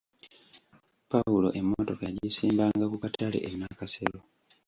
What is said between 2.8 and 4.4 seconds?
ku katale e Nakasero.